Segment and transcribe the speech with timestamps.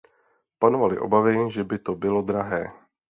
[0.59, 2.71] Panovaly obavy, že by to bylo drahé.